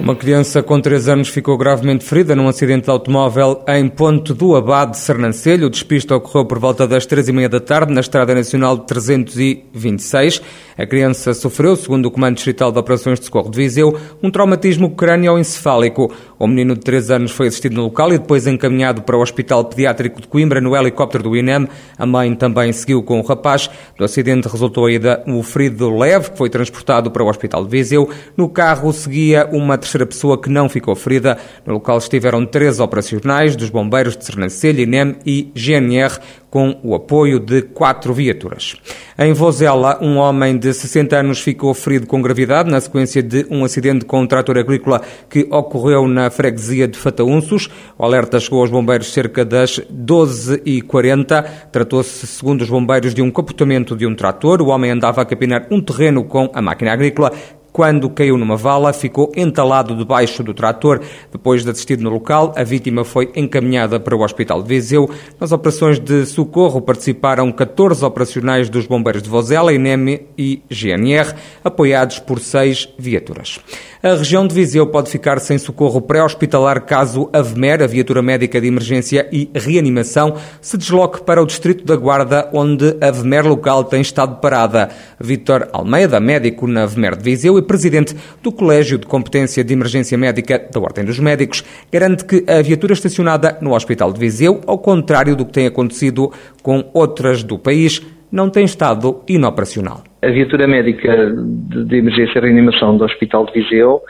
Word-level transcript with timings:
Uma 0.00 0.14
criança 0.14 0.62
com 0.62 0.80
3 0.80 1.08
anos 1.08 1.28
ficou 1.28 1.58
gravemente 1.58 2.04
ferida 2.04 2.36
num 2.36 2.46
acidente 2.46 2.84
de 2.84 2.90
automóvel 2.90 3.64
em 3.66 3.88
Ponte 3.88 4.32
do 4.32 4.54
Abade 4.54 4.92
de 4.92 4.98
Sernancelho. 4.98 5.66
O 5.66 5.70
despiste 5.70 6.14
ocorreu 6.14 6.46
por 6.46 6.60
volta 6.60 6.86
das 6.86 7.04
3 7.04 7.28
e 7.28 7.32
meia 7.32 7.48
da 7.48 7.58
tarde 7.58 7.92
na 7.92 8.00
Estrada 8.00 8.32
Nacional 8.32 8.78
326. 8.78 10.40
A 10.78 10.86
criança 10.86 11.34
sofreu, 11.34 11.74
segundo 11.74 12.06
o 12.06 12.10
Comando 12.12 12.36
Distrital 12.36 12.70
de 12.70 12.78
Operações 12.78 13.18
de 13.18 13.26
Socorro 13.26 13.50
de 13.50 13.58
Viseu, 13.58 13.98
um 14.22 14.30
traumatismo 14.30 14.94
crânioencefálico. 14.94 16.14
O 16.38 16.46
menino 16.46 16.74
de 16.74 16.80
3 16.82 17.10
anos 17.10 17.32
foi 17.32 17.48
assistido 17.48 17.74
no 17.74 17.82
local 17.82 18.12
e 18.12 18.18
depois 18.18 18.46
encaminhado 18.46 19.02
para 19.02 19.16
o 19.16 19.20
Hospital 19.20 19.64
Pediátrico 19.64 20.20
de 20.20 20.28
Coimbra 20.28 20.60
no 20.60 20.76
helicóptero 20.76 21.24
do 21.24 21.36
INEM. 21.36 21.66
A 21.98 22.06
mãe 22.06 22.32
também 22.36 22.72
seguiu 22.72 23.02
com 23.02 23.18
o 23.18 23.24
rapaz. 23.24 23.68
Do 23.98 24.04
acidente 24.04 24.46
resultou 24.46 24.86
ainda 24.86 25.24
o 25.26 25.42
ferido 25.42 25.90
leve, 25.90 26.30
que 26.30 26.38
foi 26.38 26.48
transportado 26.48 27.10
para 27.10 27.24
o 27.24 27.28
Hospital 27.28 27.64
de 27.64 27.70
Viseu. 27.70 28.08
No 28.36 28.48
carro 28.48 28.92
seguia 28.92 29.48
uma 29.50 29.76
terceira 29.88 30.06
pessoa 30.06 30.40
que 30.40 30.50
não 30.50 30.68
ficou 30.68 30.94
ferida. 30.94 31.38
No 31.64 31.74
local 31.74 31.96
estiveram 31.96 32.44
três 32.44 32.78
operacionais 32.78 33.56
dos 33.56 33.70
bombeiros 33.70 34.16
de 34.16 34.24
Sernancelha, 34.24 34.82
INEM 34.82 35.16
e 35.24 35.50
GNR, 35.54 36.18
com 36.50 36.78
o 36.82 36.94
apoio 36.94 37.38
de 37.38 37.62
quatro 37.62 38.12
viaturas. 38.12 38.76
Em 39.18 39.32
Vozela, 39.32 39.98
um 40.00 40.16
homem 40.16 40.56
de 40.56 40.72
60 40.72 41.16
anos 41.16 41.40
ficou 41.40 41.74
ferido 41.74 42.06
com 42.06 42.22
gravidade 42.22 42.70
na 42.70 42.80
sequência 42.80 43.22
de 43.22 43.46
um 43.50 43.64
acidente 43.64 44.04
com 44.04 44.20
um 44.20 44.26
trator 44.26 44.56
agrícola 44.56 45.02
que 45.28 45.46
ocorreu 45.50 46.06
na 46.06 46.30
freguesia 46.30 46.88
de 46.88 46.98
Fataunços. 46.98 47.68
O 47.98 48.04
alerta 48.04 48.40
chegou 48.40 48.60
aos 48.60 48.70
bombeiros 48.70 49.12
cerca 49.12 49.44
das 49.44 49.80
12h40. 49.92 51.44
Tratou-se, 51.70 52.26
segundo 52.26 52.62
os 52.62 52.70
bombeiros, 52.70 53.12
de 53.12 53.20
um 53.20 53.30
capotamento 53.30 53.96
de 53.96 54.06
um 54.06 54.14
trator. 54.14 54.62
O 54.62 54.68
homem 54.68 54.90
andava 54.90 55.20
a 55.20 55.24
capinar 55.24 55.66
um 55.70 55.80
terreno 55.80 56.24
com 56.24 56.50
a 56.54 56.62
máquina 56.62 56.92
agrícola 56.92 57.32
quando 57.72 58.10
caiu 58.10 58.36
numa 58.36 58.56
vala, 58.56 58.92
ficou 58.92 59.32
entalado 59.36 59.94
debaixo 59.94 60.42
do 60.42 60.54
trator. 60.54 61.00
Depois 61.30 61.64
de 61.64 61.70
assistido 61.70 62.02
no 62.02 62.10
local, 62.10 62.52
a 62.56 62.64
vítima 62.64 63.04
foi 63.04 63.30
encaminhada 63.36 64.00
para 64.00 64.16
o 64.16 64.22
Hospital 64.22 64.62
de 64.62 64.68
Viseu. 64.68 65.08
Nas 65.40 65.52
operações 65.52 65.98
de 65.98 66.26
socorro 66.26 66.80
participaram 66.80 67.52
14 67.52 68.04
operacionais 68.04 68.68
dos 68.68 68.86
bombeiros 68.86 69.22
de 69.22 69.28
Vozela, 69.28 69.72
INEM 69.72 70.20
e 70.36 70.62
GNR, 70.70 71.34
apoiados 71.62 72.18
por 72.18 72.40
seis 72.40 72.88
viaturas. 72.98 73.60
A 74.00 74.14
região 74.14 74.46
de 74.46 74.54
Viseu 74.54 74.86
pode 74.86 75.10
ficar 75.10 75.40
sem 75.40 75.58
socorro 75.58 76.00
pré-hospitalar 76.00 76.82
caso 76.82 77.28
a 77.32 77.42
VMER, 77.42 77.82
a 77.82 77.86
Viatura 77.86 78.22
Médica 78.22 78.60
de 78.60 78.68
Emergência 78.68 79.28
e 79.32 79.50
Reanimação, 79.52 80.36
se 80.60 80.78
desloque 80.78 81.22
para 81.22 81.42
o 81.42 81.46
Distrito 81.46 81.84
da 81.84 81.96
Guarda, 81.96 82.48
onde 82.52 82.96
a 83.00 83.10
VMER 83.10 83.46
local 83.46 83.82
tem 83.82 84.00
estado 84.00 84.36
parada. 84.40 84.88
Vítor 85.20 85.68
Almeida, 85.72 86.20
médico 86.20 86.68
na 86.68 86.86
VMER 86.86 87.16
de 87.16 87.24
Viseu 87.24 87.57
e 87.58 87.62
presidente 87.62 88.14
do 88.42 88.52
Colégio 88.52 88.98
de 88.98 89.06
Competência 89.06 89.64
de 89.64 89.72
Emergência 89.72 90.16
Médica 90.16 90.58
da 90.72 90.80
Ordem 90.80 91.04
dos 91.04 91.18
Médicos, 91.18 91.64
garante 91.92 92.24
que 92.24 92.44
a 92.50 92.62
viatura 92.62 92.92
estacionada 92.92 93.58
no 93.60 93.74
Hospital 93.74 94.12
de 94.12 94.20
Viseu, 94.20 94.60
ao 94.66 94.78
contrário 94.78 95.36
do 95.36 95.44
que 95.44 95.52
tem 95.52 95.66
acontecido 95.66 96.32
com 96.62 96.90
outras 96.94 97.42
do 97.42 97.58
país, 97.58 98.04
não 98.30 98.50
tem 98.50 98.64
estado 98.64 99.22
inoperacional. 99.28 100.02
A 100.22 100.30
viatura 100.30 100.66
médica 100.66 101.32
de 101.34 101.96
emergência 101.96 102.38
e 102.38 102.42
reanimação 102.42 102.96
do 102.96 103.04
Hospital 103.04 103.46
de 103.46 103.52
Viseu 103.52 104.02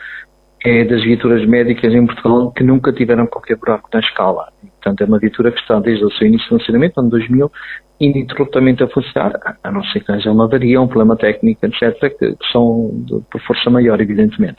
é 0.65 0.83
das 0.83 1.03
viaturas 1.03 1.47
médicas 1.47 1.93
em 1.93 2.05
Portugal 2.05 2.51
que 2.51 2.63
nunca 2.63 2.91
tiveram 2.91 3.25
qualquer 3.27 3.55
buraco 3.55 3.89
na 3.93 3.99
escala. 3.99 4.49
Portanto, 4.81 5.01
é 5.01 5.05
uma 5.05 5.19
viatura 5.19 5.51
que 5.51 5.59
está 5.59 5.79
desde 5.79 6.05
o 6.05 6.11
seu 6.11 6.27
início 6.27 6.49
de 6.49 6.57
funcionamento, 6.57 6.99
ano 6.99 7.09
2000, 7.09 7.51
ininterruptamente 7.99 8.83
a 8.83 8.87
funcionar, 8.87 9.33
a 9.63 9.71
não 9.71 9.83
ser 9.85 9.99
que 9.99 10.11
haja 10.11 10.31
uma 10.31 10.45
avaria, 10.45 10.81
um 10.81 10.87
problema 10.87 11.17
técnico, 11.17 11.65
etc., 11.65 12.17
que 12.17 12.35
são 12.51 12.91
de, 13.05 13.21
por 13.29 13.41
força 13.41 13.69
maior, 13.69 13.99
evidentemente. 13.99 14.57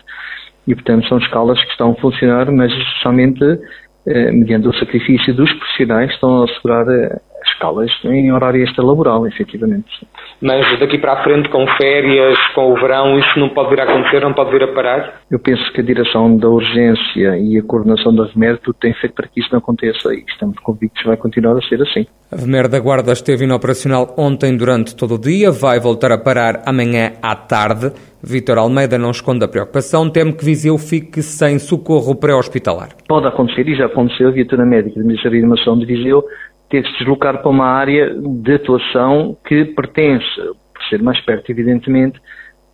E, 0.66 0.74
portanto, 0.74 1.08
são 1.08 1.18
escalas 1.18 1.62
que 1.64 1.70
estão 1.70 1.92
a 1.92 1.94
funcionar, 1.96 2.50
mas 2.52 2.70
somente 3.02 3.42
eh, 4.06 4.30
mediante 4.30 4.68
o 4.68 4.74
sacrifício 4.74 5.34
dos 5.34 5.52
profissionais 5.54 6.08
que 6.08 6.14
estão 6.14 6.42
a 6.42 6.44
assegurar 6.44 6.86
eh, 6.88 7.20
escalas 7.52 7.90
em 8.04 8.32
horário 8.32 8.62
extra-laboral, 8.62 9.26
efetivamente. 9.26 10.06
Mas 10.40 10.78
daqui 10.78 10.98
para 10.98 11.14
a 11.14 11.22
frente, 11.22 11.48
com 11.48 11.66
férias, 11.76 12.38
com 12.54 12.72
o 12.72 12.74
verão, 12.74 13.18
isso 13.18 13.38
não 13.38 13.50
pode 13.50 13.70
vir 13.70 13.80
a 13.80 13.84
acontecer, 13.84 14.20
não 14.20 14.32
pode 14.32 14.50
vir 14.50 14.62
a 14.62 14.68
parar? 14.68 15.20
Eu 15.30 15.38
penso 15.38 15.62
que 15.72 15.80
a 15.80 15.84
direção 15.84 16.36
da 16.36 16.48
urgência 16.48 17.36
e 17.38 17.58
a 17.58 17.62
coordenação 17.62 18.14
da 18.14 18.24
VMER 18.24 18.58
tem 18.80 18.94
feito 18.94 19.14
para 19.14 19.28
que 19.28 19.40
isso 19.40 19.50
não 19.52 19.58
aconteça 19.58 20.12
e 20.14 20.24
estamos 20.26 20.58
convictos 20.60 21.02
que 21.02 21.08
vai 21.08 21.16
continuar 21.16 21.56
a 21.56 21.62
ser 21.62 21.80
assim. 21.82 22.06
A 22.32 22.36
VMER 22.36 22.68
da 22.68 22.78
Guarda 22.78 23.12
esteve 23.12 23.44
inoperacional 23.44 24.14
ontem 24.16 24.56
durante 24.56 24.96
todo 24.96 25.16
o 25.16 25.18
dia, 25.18 25.50
vai 25.50 25.78
voltar 25.80 26.12
a 26.12 26.18
parar 26.18 26.62
amanhã 26.66 27.12
à 27.22 27.34
tarde. 27.34 27.92
Vítor 28.22 28.58
Almeida 28.58 28.98
não 28.98 29.10
esconde 29.10 29.44
a 29.44 29.48
preocupação, 29.48 30.10
teme 30.10 30.34
que 30.34 30.44
Viseu 30.44 30.76
fique 30.76 31.22
sem 31.22 31.58
socorro 31.58 32.14
pré-hospitalar. 32.14 32.90
Pode 33.08 33.26
acontecer, 33.26 33.66
e 33.66 33.74
já 33.74 33.86
aconteceu, 33.86 34.28
a 34.28 34.30
viatura 34.30 34.64
médica 34.64 35.00
de 35.00 35.06
Ministério 35.06 35.38
de 35.38 35.44
Animação 35.44 35.78
de 35.78 35.86
Viseu 35.86 36.22
ter 36.70 36.82
de 36.82 36.90
se 36.92 36.98
deslocar 36.98 37.42
para 37.42 37.50
uma 37.50 37.66
área 37.66 38.14
de 38.14 38.54
atuação 38.54 39.36
que 39.44 39.64
pertence, 39.66 40.24
por 40.36 40.82
ser 40.88 41.02
mais 41.02 41.20
perto, 41.20 41.50
evidentemente, 41.50 42.20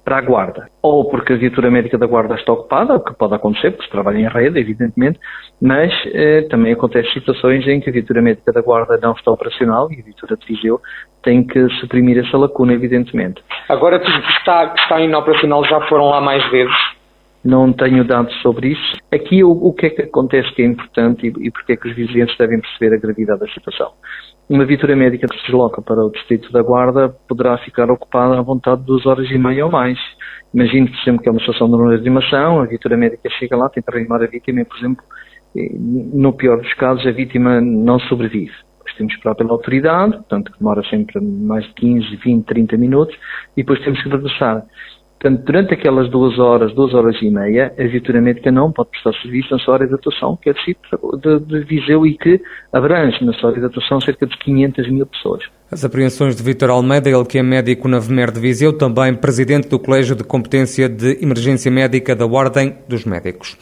para 0.06 0.18
a 0.18 0.20
Guarda. 0.20 0.68
Ou 0.80 1.10
porque 1.10 1.32
a 1.32 1.36
viatura 1.36 1.68
médica 1.68 1.98
da 1.98 2.06
Guarda 2.06 2.36
está 2.36 2.52
ocupada, 2.52 2.94
o 2.94 3.00
que 3.00 3.12
pode 3.14 3.34
acontecer, 3.34 3.72
porque 3.72 3.86
se 3.86 3.90
trabalha 3.90 4.18
em 4.18 4.28
rede, 4.28 4.60
evidentemente, 4.60 5.18
mas 5.60 5.92
eh, 6.14 6.42
também 6.48 6.72
acontecem 6.72 7.12
situações 7.12 7.66
em 7.66 7.80
que 7.80 7.90
a 7.90 7.92
viatura 7.92 8.22
médica 8.22 8.52
da 8.52 8.60
Guarda 8.60 8.96
não 9.02 9.12
está 9.12 9.32
operacional 9.32 9.90
e 9.90 9.98
a 9.98 10.04
viatura 10.04 10.36
de 10.36 10.46
Viseu 10.46 10.80
tem 11.24 11.44
que 11.44 11.68
suprimir 11.80 12.24
essa 12.24 12.38
lacuna, 12.38 12.72
evidentemente. 12.72 13.42
Agora 13.68 13.98
que 13.98 14.08
está, 14.38 14.72
está 14.78 15.00
inoperacional, 15.00 15.64
já 15.64 15.80
foram 15.88 16.04
lá 16.10 16.20
mais 16.20 16.48
vezes? 16.52 16.95
Não 17.46 17.72
tenho 17.72 18.04
dados 18.04 18.34
sobre 18.42 18.72
isso. 18.72 18.96
Aqui 19.12 19.42
o, 19.42 19.50
o 19.50 19.72
que 19.72 19.86
é 19.86 19.90
que 19.90 20.02
acontece 20.02 20.52
que 20.54 20.62
é 20.62 20.66
importante 20.66 21.26
e, 21.26 21.46
e 21.46 21.50
porque 21.50 21.72
é 21.72 21.76
que 21.76 21.88
os 21.88 21.94
vizinhos 21.94 22.36
devem 22.36 22.60
perceber 22.60 22.94
a 22.94 22.98
gravidade 22.98 23.40
da 23.40 23.48
situação. 23.48 23.92
Uma 24.48 24.64
viatura 24.64 24.94
médica 24.94 25.26
que 25.26 25.36
se 25.36 25.46
desloca 25.46 25.82
para 25.82 26.04
o 26.04 26.10
distrito 26.10 26.52
da 26.52 26.62
Guarda 26.62 27.08
poderá 27.28 27.58
ficar 27.58 27.90
ocupada 27.90 28.38
à 28.38 28.42
vontade 28.42 28.80
de 28.80 28.86
duas 28.86 29.04
horas 29.06 29.30
e 29.30 29.38
meia 29.38 29.64
ou 29.64 29.72
mais. 29.72 29.98
Imagine, 30.54 30.88
por 30.88 31.00
exemplo, 31.00 31.22
que 31.22 31.28
é 31.28 31.32
uma 31.32 31.40
situação 31.40 31.70
de 31.70 31.76
reanimação, 31.76 32.60
a 32.60 32.64
viatura 32.64 32.96
médica 32.96 33.28
chega 33.38 33.56
lá, 33.56 33.68
tenta 33.68 33.90
reanimar 33.90 34.22
a 34.22 34.26
vítima 34.26 34.60
e, 34.60 34.64
por 34.64 34.78
exemplo, 34.78 35.04
no 36.12 36.32
pior 36.32 36.60
dos 36.60 36.72
casos, 36.74 37.06
a 37.06 37.10
vítima 37.10 37.60
não 37.60 37.98
sobrevive. 37.98 38.52
Depois 38.78 38.94
temos 38.96 39.12
que 39.12 39.18
esperar 39.18 39.34
pela 39.34 39.50
autoridade, 39.50 40.12
portanto, 40.12 40.52
que 40.52 40.58
demora 40.58 40.82
sempre 40.88 41.20
mais 41.20 41.64
de 41.64 41.74
15, 41.74 42.16
20, 42.16 42.44
30 42.44 42.76
minutos, 42.76 43.16
e 43.56 43.62
depois 43.62 43.80
temos 43.82 44.02
que 44.02 44.08
regressar. 44.08 44.62
Portanto, 45.18 45.44
durante 45.46 45.72
aquelas 45.72 46.10
duas 46.10 46.38
horas, 46.38 46.74
duas 46.74 46.92
horas 46.92 47.16
e 47.22 47.30
meia, 47.30 47.72
a 47.78 47.82
viatura 47.84 48.20
médica 48.20 48.50
não 48.52 48.70
pode 48.70 48.90
prestar 48.90 49.12
serviço 49.22 49.48
na 49.50 49.58
sua 49.58 49.74
área 49.74 49.86
de 49.86 49.94
atuação, 49.94 50.36
que 50.36 50.50
é 50.50 50.52
de, 50.52 51.40
de 51.40 51.64
Viseu 51.64 52.06
e 52.06 52.16
que 52.18 52.40
abrange 52.70 53.24
na 53.24 53.32
sua 53.32 53.50
área 53.50 53.60
de 53.60 53.66
atuação 53.66 53.98
cerca 54.00 54.26
de 54.26 54.36
500 54.36 54.90
mil 54.90 55.06
pessoas. 55.06 55.42
As 55.70 55.84
apreensões 55.84 56.36
de 56.36 56.42
Vítor 56.42 56.70
Almeida, 56.70 57.08
ele 57.08 57.24
que 57.24 57.38
é 57.38 57.42
médico 57.42 57.88
na 57.88 57.98
VMER 57.98 58.30
de 58.30 58.40
Viseu, 58.40 58.76
também 58.76 59.14
presidente 59.14 59.68
do 59.68 59.78
Colégio 59.78 60.14
de 60.14 60.22
Competência 60.22 60.88
de 60.88 61.18
Emergência 61.22 61.70
Médica 61.70 62.14
da 62.14 62.26
Ordem 62.26 62.76
dos 62.86 63.04
Médicos. 63.06 63.56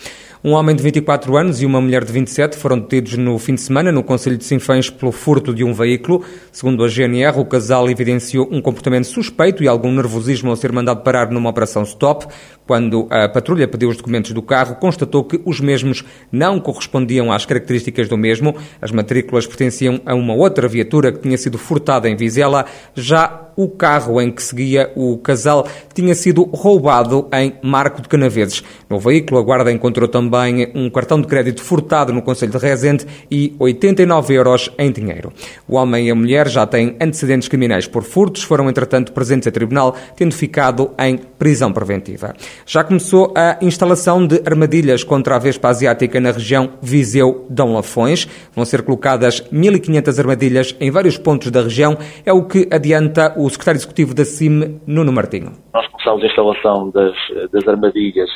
Um 0.46 0.52
homem 0.52 0.76
de 0.76 0.82
24 0.82 1.38
anos 1.38 1.62
e 1.62 1.64
uma 1.64 1.80
mulher 1.80 2.04
de 2.04 2.12
27 2.12 2.58
foram 2.58 2.78
detidos 2.78 3.16
no 3.16 3.38
fim 3.38 3.54
de 3.54 3.62
semana 3.62 3.90
no 3.90 4.02
Conselho 4.02 4.36
de 4.36 4.44
Sinfãs 4.44 4.90
pelo 4.90 5.10
furto 5.10 5.54
de 5.54 5.64
um 5.64 5.72
veículo. 5.72 6.22
Segundo 6.52 6.84
a 6.84 6.88
GNR, 6.88 7.38
o 7.38 7.46
casal 7.46 7.88
evidenciou 7.88 8.46
um 8.52 8.60
comportamento 8.60 9.06
suspeito 9.06 9.64
e 9.64 9.68
algum 9.68 9.90
nervosismo 9.90 10.50
ao 10.50 10.56
ser 10.56 10.70
mandado 10.70 11.00
parar 11.00 11.30
numa 11.30 11.48
operação 11.48 11.82
stop. 11.84 12.26
Quando 12.66 13.08
a 13.10 13.26
patrulha 13.26 13.66
pediu 13.66 13.88
os 13.88 13.96
documentos 13.96 14.32
do 14.32 14.42
carro, 14.42 14.76
constatou 14.76 15.24
que 15.24 15.40
os 15.46 15.60
mesmos 15.60 16.04
não 16.30 16.60
correspondiam 16.60 17.32
às 17.32 17.46
características 17.46 18.06
do 18.06 18.18
mesmo. 18.18 18.54
As 18.82 18.90
matrículas 18.90 19.46
pertenciam 19.46 19.98
a 20.04 20.14
uma 20.14 20.34
outra 20.34 20.68
viatura 20.68 21.10
que 21.10 21.20
tinha 21.20 21.38
sido 21.38 21.56
furtada 21.56 22.06
em 22.06 22.16
Vizela. 22.16 22.66
Já 22.94 23.48
o 23.56 23.68
carro 23.68 24.20
em 24.20 24.30
que 24.30 24.42
seguia 24.42 24.90
o 24.94 25.16
casal 25.18 25.66
tinha 25.92 26.14
sido 26.14 26.44
roubado 26.44 27.28
em 27.32 27.54
Marco 27.62 28.02
de 28.02 28.08
Canaveses. 28.08 28.62
No 28.88 28.98
veículo, 28.98 29.40
a 29.40 29.42
guarda 29.42 29.70
encontrou 29.70 30.08
também 30.08 30.70
um 30.74 30.90
cartão 30.90 31.20
de 31.20 31.26
crédito 31.26 31.62
furtado 31.62 32.12
no 32.12 32.22
Conselho 32.22 32.52
de 32.52 32.58
Rezende 32.58 33.06
e 33.30 33.54
89 33.58 34.34
euros 34.34 34.70
em 34.78 34.90
dinheiro. 34.90 35.32
O 35.68 35.76
homem 35.76 36.08
e 36.08 36.10
a 36.10 36.14
mulher 36.14 36.48
já 36.48 36.66
têm 36.66 36.96
antecedentes 37.00 37.48
criminais 37.48 37.86
por 37.86 38.02
furtos, 38.02 38.42
foram 38.42 38.68
entretanto 38.68 39.12
presentes 39.12 39.48
a 39.48 39.52
tribunal, 39.52 39.96
tendo 40.16 40.34
ficado 40.34 40.90
em 40.98 41.16
prisão 41.16 41.72
preventiva. 41.72 42.34
Já 42.66 42.82
começou 42.82 43.32
a 43.36 43.58
instalação 43.60 44.26
de 44.26 44.42
armadilhas 44.44 45.04
contra 45.04 45.36
a 45.36 45.38
Vespa 45.38 45.68
Asiática 45.68 46.20
na 46.20 46.30
região 46.30 46.70
Viseu-Dão 46.82 47.72
Lafões. 47.72 48.28
Vão 48.54 48.64
ser 48.64 48.82
colocadas 48.82 49.42
1.500 49.52 50.18
armadilhas 50.18 50.76
em 50.80 50.90
vários 50.90 51.16
pontos 51.16 51.50
da 51.50 51.62
região, 51.62 51.96
é 52.24 52.32
o 52.32 52.44
que 52.44 52.68
adianta 52.70 53.34
o 53.36 53.43
o 53.44 53.50
secretário 53.50 53.78
executivo 53.78 54.14
da 54.14 54.24
CIM, 54.24 54.80
Nuno 54.86 55.12
Martinho. 55.12 55.52
Nós 55.74 55.86
começámos 55.88 56.22
a 56.22 56.26
instalação 56.26 56.90
das, 56.90 57.14
das 57.52 57.68
armadilhas 57.68 58.30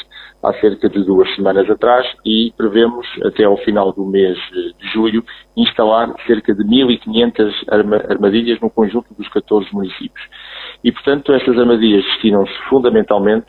há 0.44 0.52
cerca 0.60 0.87
de 0.87 1.02
duas 1.02 1.34
semanas 1.34 1.69
atrás 1.70 2.06
e 2.26 2.52
prevemos 2.58 3.06
até 3.25 3.44
ao 3.44 3.56
final 3.58 3.90
do 3.93 4.05
mês 4.05 4.37
de 4.52 4.88
julho 4.93 5.25
instalar 5.56 6.12
cerca 6.26 6.55
de 6.55 6.62
1.500 6.62 7.52
armadilhas 8.10 8.60
no 8.60 8.69
conjunto 8.69 9.14
dos 9.14 9.26
14 9.28 9.66
municípios. 9.72 10.22
E, 10.84 10.93
portanto, 10.93 11.32
estas 11.32 11.58
armadilhas 11.58 12.05
destinam-se 12.05 12.52
fundamentalmente 12.69 13.46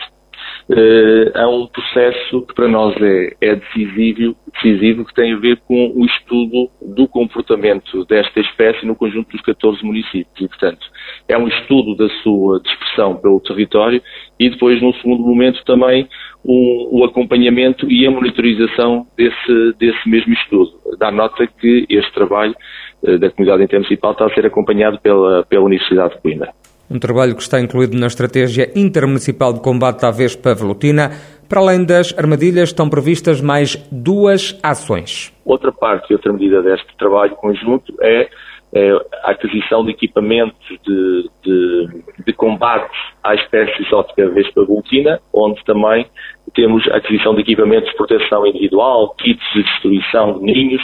uh, 0.69 1.37
a 1.37 1.47
um 1.49 1.67
processo 1.67 2.41
que 2.43 2.53
para 2.53 2.67
nós 2.67 2.95
é, 3.01 3.35
é, 3.41 3.55
decisivo, 3.55 4.35
decisivo, 4.53 5.05
que 5.05 5.13
tem 5.13 5.33
a 5.33 5.37
ver 5.37 5.57
com 5.67 5.93
o 5.95 6.05
estudo 6.05 6.69
do 6.81 7.07
comportamento 7.07 8.05
desta 8.05 8.39
espécie 8.39 8.85
no 8.85 8.95
conjunto 8.95 9.31
dos 9.31 9.41
14 9.41 9.83
municípios. 9.83 10.39
E, 10.39 10.47
portanto, 10.47 10.85
é 11.27 11.37
um 11.37 11.47
estudo 11.47 11.95
da 11.95 12.07
sua 12.21 12.59
dispersão 12.59 13.15
pelo 13.15 13.39
território 13.39 14.01
e 14.39 14.49
depois, 14.49 14.81
num 14.81 14.93
segundo 14.93 15.23
momento, 15.23 15.63
também 15.65 16.07
o, 16.43 17.01
o 17.01 17.03
acompanhamento 17.03 17.89
e 17.91 18.05
a 18.05 18.11
monitorização 18.11 19.05
desse, 19.17 19.73
desse 19.77 20.07
mesmo 20.07 20.33
estudo. 20.33 20.71
Dá 20.97 21.11
nota 21.11 21.47
que 21.47 21.85
este 21.89 22.13
trabalho 22.13 22.55
uh, 23.03 23.17
da 23.17 23.29
comunidade 23.31 23.63
intermunicipal 23.63 24.11
está 24.11 24.25
a 24.25 24.33
ser 24.33 24.45
acompanhado 24.45 24.99
pela, 24.99 25.43
pela 25.45 25.65
Universidade 25.65 26.15
de 26.15 26.21
Coimbra. 26.21 26.53
Um 26.91 26.97
trabalho 26.97 27.35
que 27.35 27.41
está 27.43 27.59
incluído 27.61 27.95
na 27.95 28.07
Estratégia 28.07 28.71
Intermunicipal 28.75 29.53
de 29.53 29.61
Combate 29.61 30.05
à 30.07 30.09
Vespa 30.09 30.55
Velutina. 30.55 31.11
Para 31.47 31.59
além 31.59 31.85
das 31.85 32.17
armadilhas, 32.17 32.69
estão 32.69 32.89
previstas 32.89 33.39
mais 33.41 33.75
duas 33.91 34.59
ações. 34.63 35.31
Outra 35.45 35.71
parte 35.71 36.09
e 36.09 36.13
outra 36.15 36.33
medida 36.33 36.63
deste 36.63 36.87
trabalho 36.97 37.35
conjunto 37.35 37.93
é, 38.01 38.27
é 38.73 38.91
a 39.23 39.31
aquisição 39.31 39.85
de 39.85 39.91
equipamentos 39.91 40.67
de, 40.83 41.29
de, 41.43 41.87
de 42.25 42.33
combate 42.33 42.95
à 43.23 43.35
espécie 43.35 43.83
exótica 43.83 44.27
Vespa 44.29 44.65
Velutina, 44.65 45.19
onde 45.31 45.63
também 45.65 46.07
temos 46.55 46.87
a 46.89 46.97
aquisição 46.97 47.35
de 47.35 47.41
equipamentos 47.41 47.87
de 47.91 47.97
proteção 47.97 48.47
individual, 48.47 49.13
kits 49.15 49.45
de 49.53 49.61
destruição 49.61 50.39
de 50.39 50.45
ninhos, 50.45 50.81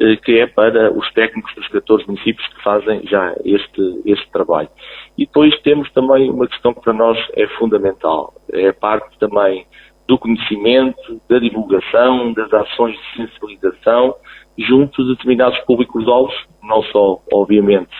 eh, 0.00 0.16
que 0.16 0.38
é 0.38 0.46
para 0.46 0.92
os 0.92 1.12
técnicos 1.12 1.54
dos 1.54 1.68
14 1.68 2.06
municípios 2.06 2.46
que 2.48 2.62
fazem 2.62 3.02
já 3.06 3.34
este, 3.44 4.00
este 4.06 4.30
trabalho. 4.30 4.68
E 5.16 5.26
depois 5.26 5.58
temos 5.62 5.90
também 5.92 6.30
uma 6.30 6.46
questão 6.46 6.72
que 6.72 6.80
para 6.80 6.92
nós 6.92 7.18
é 7.34 7.46
fundamental, 7.58 8.32
é 8.52 8.72
parte 8.72 9.18
também 9.18 9.66
do 10.08 10.18
conhecimento, 10.18 11.20
da 11.28 11.38
divulgação, 11.38 12.32
das 12.32 12.52
ações 12.52 12.96
de 12.96 13.16
sensibilização 13.16 14.14
junto 14.58 15.02
de 15.04 15.10
determinados 15.10 15.58
públicos-alvos, 15.60 16.34
não 16.62 16.82
só, 16.84 17.18
obviamente, 17.32 17.90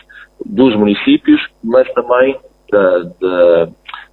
dos 0.44 0.74
municípios, 0.74 1.40
mas 1.62 1.88
também 1.92 2.36
da, 2.70 2.98
da, 3.20 3.68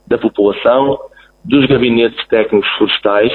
da 0.07 0.17
população, 0.17 0.99
dos 1.43 1.65
gabinetes 1.65 2.25
técnicos 2.27 2.69
florestais, 2.77 3.31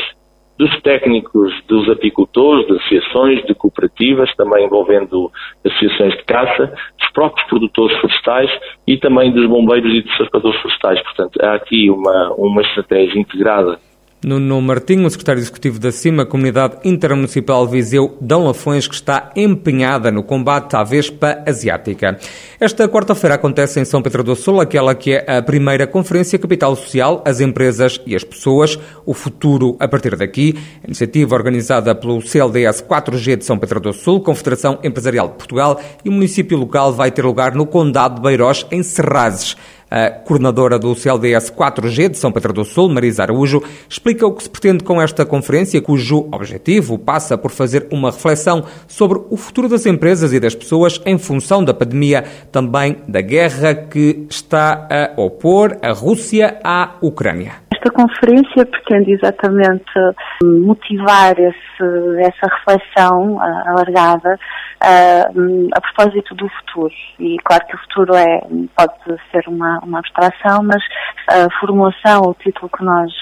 dos 0.59 0.81
técnicos 0.83 1.53
dos 1.67 1.89
apicultores, 1.89 2.67
de 2.67 2.73
associações, 2.73 3.45
de 3.45 3.55
cooperativas, 3.55 4.35
também 4.37 4.65
envolvendo 4.67 5.31
associações 5.65 6.17
de 6.17 6.25
caça, 6.25 6.73
dos 6.99 7.11
próprios 7.13 7.47
produtores 7.49 7.97
florestais 7.99 8.51
e 8.87 8.97
também 8.97 9.33
dos 9.33 9.49
bombeiros 9.49 9.93
e 9.93 10.03
dos 10.03 10.17
cercadores 10.17 10.61
florestais. 10.61 11.03
Portanto, 11.03 11.39
há 11.43 11.55
aqui 11.55 11.91
uma, 11.91 12.33
uma 12.35 12.63
estratégia 12.63 13.19
integrada 13.19 13.79
Nuno 14.25 14.61
Martinho, 14.61 15.11
secretário 15.11 15.41
executivo 15.41 15.81
da 15.81 15.91
CIMA, 15.91 16.25
Comunidade 16.25 16.77
Intermunicipal 16.85 17.67
Viseu 17.67 18.17
Dão 18.21 18.45
Lafões, 18.45 18.87
que 18.87 18.95
está 18.95 19.33
empenhada 19.35 20.13
no 20.13 20.23
combate 20.23 20.77
à 20.77 20.85
Vespa 20.85 21.43
Asiática. 21.45 22.17
Esta 22.61 22.89
quarta-feira 22.89 23.35
acontece 23.35 23.81
em 23.81 23.85
São 23.85 24.01
Pedro 24.01 24.23
do 24.23 24.37
Sul 24.37 24.61
aquela 24.61 24.95
que 24.95 25.13
é 25.13 25.39
a 25.39 25.43
primeira 25.43 25.89
Conferência 25.89 26.39
Capital 26.39 26.77
Social, 26.77 27.21
as 27.25 27.41
empresas 27.41 28.01
e 28.07 28.15
as 28.15 28.23
pessoas, 28.23 28.79
o 29.05 29.13
futuro 29.13 29.77
a 29.81 29.89
partir 29.89 30.15
daqui, 30.15 30.57
iniciativa 30.87 31.35
organizada 31.35 31.93
pelo 31.93 32.23
CLDS 32.23 32.81
4G 32.81 33.39
de 33.39 33.45
São 33.45 33.59
Pedro 33.59 33.81
do 33.81 33.93
Sul, 33.93 34.21
Confederação 34.21 34.79
Empresarial 34.85 35.31
de 35.31 35.35
Portugal 35.35 35.81
e 36.05 36.09
o 36.09 36.13
município 36.13 36.57
local 36.57 36.93
vai 36.93 37.11
ter 37.11 37.25
lugar 37.25 37.57
no 37.57 37.67
Condado 37.67 38.15
de 38.17 38.23
Beirós, 38.23 38.65
em 38.71 38.85
Serrazes. 38.85 39.57
A 39.95 40.09
coordenadora 40.09 40.79
do 40.79 40.95
CLDS 40.95 41.51
4G 41.51 42.09
de 42.09 42.17
São 42.17 42.33
Pedro 42.33 42.55
do 42.55 42.65
Sul, 42.65 42.89
Marisa 42.89 43.25
Araújo, 43.25 43.63
explica 43.87 44.27
o 44.27 44.33
que 44.33 44.43
se 44.43 44.49
pretende 44.49 44.83
com 44.83 44.99
esta 44.99 45.27
conferência, 45.27 45.83
cujo 45.83 46.31
objetivo 46.33 46.99
passa 46.99 47.37
por 47.37 47.51
fazer 47.51 47.89
uma 47.91 48.11
reflexão 48.11 48.65
sobre 48.89 49.21
o 49.29 49.37
futuro 49.37 49.69
das 49.69 49.85
empresas 49.85 50.33
e 50.33 50.41
das 50.41 50.55
pessoas 50.55 50.99
em 51.05 51.19
função 51.19 51.63
da 51.63 51.75
pandemia, 51.75 52.25
também 52.51 53.03
da 53.07 53.21
guerra 53.21 53.75
que 53.75 54.25
está 54.31 54.89
a 54.91 55.21
opor 55.21 55.77
a 55.83 55.93
Rússia 55.93 56.59
à 56.65 56.97
Ucrânia. 57.03 57.72
Esta 57.83 57.91
conferência 57.97 58.65
pretende 58.65 59.11
exatamente 59.11 59.93
motivar 60.41 61.33
esse, 61.33 62.21
essa 62.21 62.47
reflexão 62.47 63.41
alargada 63.41 64.39
uh, 64.85 65.69
a 65.75 65.81
propósito 65.81 66.33
do 66.37 66.49
futuro. 66.49 66.95
E 67.19 67.39
claro 67.45 67.67
que 67.67 67.75
o 67.75 67.79
futuro 67.81 68.15
é, 68.15 68.41
pode 68.77 69.21
ser 69.33 69.49
uma, 69.49 69.81
uma 69.81 69.99
abstração, 69.99 70.63
mas 70.63 70.81
a 71.29 71.49
formulação, 71.59 72.23
o 72.23 72.35
título 72.35 72.71
que 72.71 72.85
nós 72.85 73.13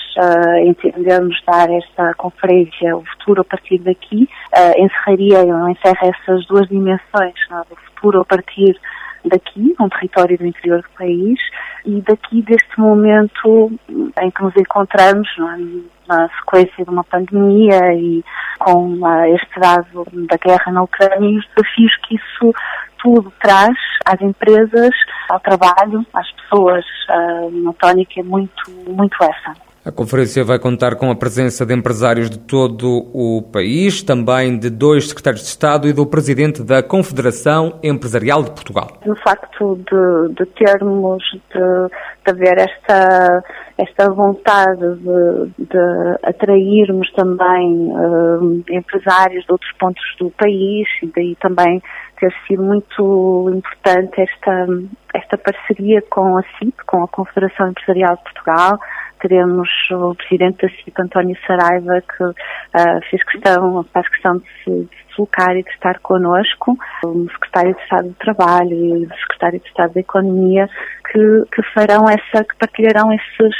entendemos 0.66 1.40
dar 1.46 1.70
a 1.70 1.76
esta 1.76 2.12
conferência, 2.14 2.94
o 2.94 3.02
futuro 3.06 3.40
a 3.40 3.44
partir 3.44 3.78
daqui, 3.78 4.28
encerraria, 4.76 5.38
encerra 5.70 6.12
essas 6.12 6.46
duas 6.46 6.68
dimensões, 6.68 7.34
não? 7.48 7.60
É? 7.60 7.90
futuro 8.00 8.20
a 8.20 8.24
partir 8.24 8.76
daqui, 9.24 9.74
um 9.78 9.88
território 9.88 10.38
do 10.38 10.46
interior 10.46 10.82
do 10.82 10.90
país, 10.90 11.38
e 11.84 12.00
daqui 12.02 12.42
deste 12.42 12.78
momento 12.78 13.70
em 14.20 14.30
que 14.30 14.42
nos 14.42 14.56
encontramos, 14.56 15.28
é? 15.38 16.00
na 16.10 16.28
sequência 16.40 16.84
de 16.84 16.90
uma 16.90 17.04
pandemia 17.04 17.94
e 17.94 18.24
com 18.58 18.98
este 19.28 19.60
dado 19.60 20.04
da 20.28 20.36
guerra 20.36 20.72
na 20.72 20.82
Ucrânia 20.82 21.28
e 21.28 21.38
os 21.38 21.46
desafios 21.54 21.96
que 21.98 22.16
isso 22.16 22.52
tudo 22.98 23.32
traz 23.40 23.76
às 24.04 24.20
empresas, 24.20 24.90
ao 25.28 25.38
trabalho, 25.40 26.04
às 26.12 26.30
pessoas. 26.32 26.84
Uh, 27.08 27.46
uma 27.48 27.72
tónica 27.74 28.20
é 28.20 28.22
muito, 28.22 28.70
muito 28.88 29.16
essa. 29.22 29.69
A 29.82 29.90
conferência 29.90 30.44
vai 30.44 30.58
contar 30.58 30.94
com 30.96 31.10
a 31.10 31.16
presença 31.16 31.64
de 31.64 31.74
empresários 31.74 32.28
de 32.28 32.38
todo 32.38 33.08
o 33.14 33.40
país, 33.50 34.02
também 34.02 34.58
de 34.58 34.68
dois 34.68 35.08
secretários 35.08 35.40
de 35.40 35.48
Estado 35.48 35.88
e 35.88 35.92
do 35.94 36.04
presidente 36.04 36.62
da 36.62 36.82
Confederação 36.82 37.78
Empresarial 37.82 38.42
de 38.42 38.50
Portugal. 38.50 38.88
O 39.06 39.14
facto 39.16 39.76
de, 39.76 40.34
de 40.34 40.44
termos, 40.50 41.22
de, 41.32 41.88
de 42.26 42.30
haver 42.30 42.58
esta, 42.58 43.42
esta 43.78 44.10
vontade 44.10 44.96
de, 44.96 45.64
de 45.64 46.18
atrairmos 46.24 47.10
também 47.12 47.90
uh, 47.90 48.62
empresários 48.68 49.46
de 49.46 49.52
outros 49.52 49.72
pontos 49.78 50.04
do 50.18 50.30
país 50.32 50.86
e 51.02 51.06
daí 51.06 51.34
também 51.36 51.82
ter 52.18 52.34
sido 52.46 52.62
muito 52.62 53.50
importante 53.50 54.20
esta, 54.20 54.66
esta 55.14 55.38
parceria 55.38 56.02
com 56.10 56.36
a 56.36 56.42
CIP, 56.58 56.74
com 56.86 57.02
a 57.02 57.08
Confederação 57.08 57.68
Empresarial 57.68 58.16
de 58.16 58.22
Portugal, 58.24 58.78
teremos 59.20 59.68
o 59.90 60.14
presidente 60.14 60.62
da 60.62 60.68
CIP, 60.68 60.92
António 60.98 61.36
Saraiva, 61.46 62.02
que 62.02 62.24
uh, 62.24 63.00
fez 63.10 63.22
questão, 63.24 63.84
faz 63.92 64.08
questão 64.08 64.38
de 64.38 64.44
se 64.64 64.88
deslocar 65.08 65.56
e 65.56 65.62
de 65.62 65.70
estar 65.70 65.98
connosco, 66.00 66.76
o 67.04 67.28
secretário 67.30 67.74
de 67.74 67.80
Estado 67.82 68.08
do 68.08 68.14
Trabalho 68.14 68.74
e 68.74 69.04
o 69.04 69.08
secretário 69.08 69.60
de 69.60 69.66
Estado 69.66 69.94
da 69.94 70.00
Economia, 70.00 70.68
que, 71.10 71.44
que 71.54 71.62
farão 71.74 72.04
essa, 72.08 72.44
que 72.44 72.56
partilharão 72.56 73.12
esses, 73.12 73.54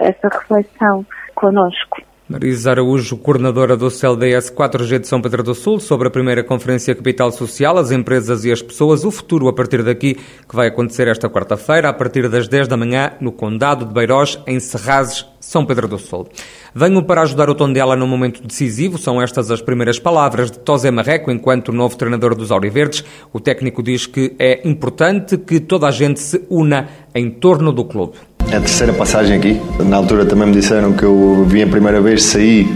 essa 0.00 0.28
reflexão 0.28 1.06
connosco. 1.34 1.87
Marisa 2.28 2.72
Araújo, 2.72 3.16
coordenadora 3.16 3.74
do 3.74 3.90
CLDS 3.90 4.50
4G 4.50 4.98
de 4.98 5.08
São 5.08 5.18
Pedro 5.18 5.42
do 5.42 5.54
Sul, 5.54 5.80
sobre 5.80 6.08
a 6.08 6.10
primeira 6.10 6.44
Conferência 6.44 6.94
Capital 6.94 7.32
Social, 7.32 7.78
as 7.78 7.90
empresas 7.90 8.44
e 8.44 8.52
as 8.52 8.60
pessoas, 8.60 9.02
o 9.02 9.10
futuro 9.10 9.48
a 9.48 9.52
partir 9.54 9.82
daqui, 9.82 10.14
que 10.14 10.54
vai 10.54 10.68
acontecer 10.68 11.08
esta 11.08 11.30
quarta-feira, 11.30 11.88
a 11.88 11.92
partir 11.94 12.28
das 12.28 12.46
10 12.46 12.68
da 12.68 12.76
manhã, 12.76 13.12
no 13.18 13.32
Condado 13.32 13.86
de 13.86 13.94
Beirós, 13.94 14.38
em 14.46 14.60
Serrazes, 14.60 15.24
São 15.48 15.64
Pedro 15.64 15.88
do 15.88 15.98
Sul. 15.98 16.28
Venho 16.74 17.02
para 17.02 17.22
ajudar 17.22 17.48
o 17.48 17.54
Tondela 17.54 17.96
num 17.96 18.06
momento 18.06 18.46
decisivo, 18.46 18.98
são 18.98 19.20
estas 19.22 19.50
as 19.50 19.62
primeiras 19.62 19.98
palavras 19.98 20.50
de 20.50 20.58
Tosé 20.58 20.90
Marreco, 20.90 21.30
enquanto 21.30 21.72
novo 21.72 21.96
treinador 21.96 22.34
dos 22.34 22.50
Auriverdes. 22.50 23.02
O 23.32 23.40
técnico 23.40 23.82
diz 23.82 24.04
que 24.04 24.34
é 24.38 24.60
importante 24.68 25.38
que 25.38 25.58
toda 25.58 25.86
a 25.86 25.90
gente 25.90 26.20
se 26.20 26.42
una 26.50 26.86
em 27.14 27.30
torno 27.30 27.72
do 27.72 27.86
clube. 27.86 28.12
É 28.52 28.56
a 28.56 28.60
terceira 28.60 28.92
passagem 28.92 29.38
aqui. 29.38 29.58
Na 29.82 29.96
altura 29.96 30.26
também 30.26 30.48
me 30.48 30.52
disseram 30.52 30.92
que 30.92 31.04
eu 31.04 31.46
vim 31.48 31.62
a 31.62 31.66
primeira 31.66 32.02
vez, 32.02 32.24
saí 32.24 32.70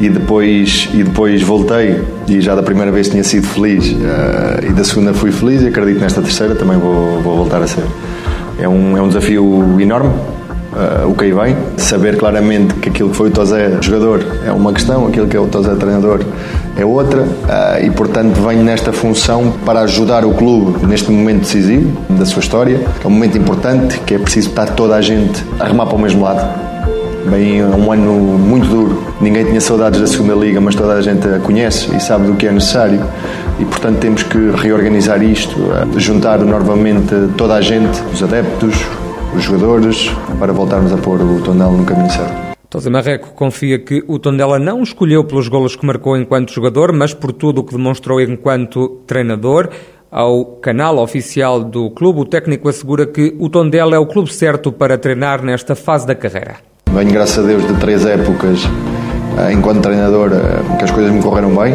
e 0.00 0.08
depois, 0.08 0.88
e 0.92 1.04
depois 1.04 1.40
voltei 1.40 2.02
e 2.26 2.40
já 2.40 2.56
da 2.56 2.64
primeira 2.64 2.90
vez 2.90 3.08
tinha 3.08 3.22
sido 3.22 3.46
feliz 3.46 3.92
uh, 3.92 4.66
e 4.68 4.72
da 4.72 4.82
segunda 4.82 5.14
fui 5.14 5.30
feliz 5.30 5.62
e 5.62 5.68
acredito 5.68 6.00
nesta 6.00 6.20
terceira 6.20 6.56
também 6.56 6.78
vou, 6.78 7.20
vou 7.20 7.36
voltar 7.36 7.62
a 7.62 7.66
ser. 7.68 7.84
É 8.58 8.68
um, 8.68 8.96
é 8.96 9.02
um 9.02 9.06
desafio 9.06 9.80
enorme, 9.80 10.12
uh, 10.72 11.08
o 11.08 11.14
que 11.14 11.24
aí 11.24 11.32
vem, 11.32 11.56
saber 11.76 12.16
claramente 12.16 12.74
que 12.74 12.88
aquilo 12.88 13.10
que 13.10 13.16
foi 13.16 13.28
o 13.28 13.32
Tozé 13.32 13.78
jogador 13.80 14.24
é 14.46 14.52
uma 14.52 14.72
questão, 14.72 15.06
aquilo 15.06 15.26
que 15.26 15.36
é 15.36 15.40
o 15.40 15.46
Tozé 15.46 15.74
treinador 15.74 16.20
é 16.76 16.84
outra, 16.84 17.22
uh, 17.22 17.84
e 17.84 17.90
portanto 17.90 18.40
venho 18.40 18.62
nesta 18.62 18.92
função 18.92 19.52
para 19.64 19.80
ajudar 19.80 20.24
o 20.24 20.32
clube 20.32 20.86
neste 20.86 21.10
momento 21.10 21.40
decisivo 21.40 21.96
da 22.10 22.24
sua 22.24 22.40
história, 22.40 22.78
que 23.00 23.06
é 23.06 23.08
um 23.08 23.12
momento 23.12 23.36
importante, 23.36 23.98
que 24.00 24.14
é 24.14 24.18
preciso 24.18 24.50
estar 24.50 24.66
toda 24.70 24.96
a 24.96 25.00
gente 25.00 25.44
a 25.60 25.64
remar 25.64 25.86
para 25.86 25.96
o 25.96 26.00
mesmo 26.00 26.22
lado. 26.22 26.72
Bem, 27.30 27.62
um 27.62 27.92
ano 27.92 28.12
muito 28.12 28.66
duro. 28.66 29.00
Ninguém 29.20 29.44
tinha 29.44 29.60
saudades 29.60 30.00
da 30.00 30.08
segunda 30.08 30.34
liga, 30.34 30.60
mas 30.60 30.74
toda 30.74 30.94
a 30.94 31.00
gente 31.00 31.26
a 31.28 31.38
conhece 31.38 31.94
e 31.94 32.00
sabe 32.00 32.26
do 32.26 32.34
que 32.34 32.48
é 32.48 32.52
necessário. 32.52 33.00
E 33.60 33.64
portanto 33.64 33.98
temos 33.98 34.24
que 34.24 34.50
reorganizar 34.56 35.22
isto, 35.22 35.56
uh, 35.60 36.00
juntar 36.00 36.40
novamente 36.40 37.14
toda 37.36 37.54
a 37.54 37.60
gente, 37.60 38.02
os 38.12 38.22
adeptos, 38.22 38.74
os 39.34 39.42
jogadores 39.42 40.10
para 40.38 40.52
voltarmos 40.52 40.92
a 40.92 40.96
pôr 40.96 41.20
o 41.20 41.40
Tondela 41.42 41.72
no 41.72 41.84
caminho 41.84 42.10
certo. 42.10 42.52
Tosé 42.68 42.88
Marreco 42.88 43.34
confia 43.34 43.78
que 43.78 44.02
o 44.08 44.18
Tondela 44.18 44.58
não 44.58 44.82
escolheu 44.82 45.24
pelos 45.24 45.46
golos 45.46 45.76
que 45.76 45.84
marcou 45.84 46.16
enquanto 46.16 46.52
jogador, 46.52 46.92
mas 46.92 47.12
por 47.12 47.32
tudo 47.32 47.60
o 47.60 47.64
que 47.64 47.76
demonstrou 47.76 48.20
enquanto 48.20 49.02
treinador. 49.06 49.68
Ao 50.10 50.44
canal 50.56 50.98
oficial 50.98 51.62
do 51.62 51.90
clube, 51.90 52.20
o 52.20 52.24
técnico 52.24 52.68
assegura 52.68 53.06
que 53.06 53.34
o 53.38 53.48
Tondela 53.48 53.94
é 53.96 53.98
o 53.98 54.06
clube 54.06 54.32
certo 54.32 54.72
para 54.72 54.96
treinar 54.96 55.42
nesta 55.42 55.74
fase 55.74 56.06
da 56.06 56.14
carreira. 56.14 56.56
Venho, 56.90 57.12
graças 57.12 57.42
a 57.42 57.46
Deus, 57.46 57.66
de 57.66 57.78
três 57.80 58.04
épocas 58.04 58.60
eh, 59.38 59.52
enquanto 59.52 59.80
treinador 59.80 60.30
eh, 60.32 60.76
que 60.78 60.84
as 60.84 60.90
coisas 60.90 61.10
me 61.10 61.22
correram 61.22 61.54
bem 61.54 61.74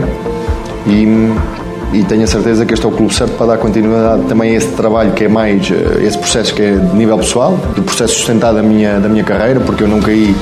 e 0.86 1.57
e 1.94 2.04
tenho 2.04 2.24
a 2.24 2.28
certeza 2.28 2.66
que 2.66 2.74
este 2.74 2.86
é 2.86 2.90
o 2.90 2.92
clube 2.92 3.14
certo 3.14 3.34
para 3.38 3.48
dar 3.48 3.58
continuidade 3.58 4.24
também 4.24 4.52
a 4.52 4.58
esse 4.58 4.70
trabalho 4.74 5.12
que 5.12 5.24
é 5.24 5.28
mais, 5.28 5.72
eh, 5.72 6.04
esse 6.04 6.18
processo 6.18 6.54
que 6.54 6.62
é 6.62 6.72
de 6.76 6.96
nível 6.96 7.18
pessoal, 7.18 7.58
do 7.76 7.82
processo 7.82 8.16
sustentado 8.16 8.56
da 8.56 8.64
minha, 8.64 9.00
da 9.00 9.08
minha 9.08 9.24
carreira, 9.24 9.60
porque 9.60 9.84
eu 9.84 9.88
não 9.88 10.02
caí, 10.02 10.36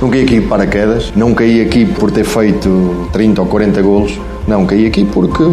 não 0.00 0.10
caí 0.10 0.22
aqui 0.22 0.40
de 0.40 0.46
paraquedas, 0.46 1.12
não 1.16 1.32
caí 1.34 1.62
aqui 1.62 1.86
por 1.86 2.10
ter 2.10 2.24
feito 2.24 3.08
30 3.12 3.40
ou 3.40 3.46
40 3.46 3.82
golos, 3.82 4.20
não, 4.46 4.66
caí 4.66 4.86
aqui 4.86 5.04
porque 5.04 5.44